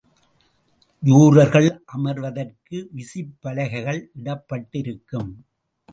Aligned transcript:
ஜூரர்கள் 1.03 1.69
அமர்வதற்கு 1.85 2.77
விசிப்பலகைகள் 2.95 4.01
இடப்பட்டிருக்கும். 4.15 5.31